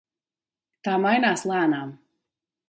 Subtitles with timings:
[0.87, 1.93] Tā mainās lēnām.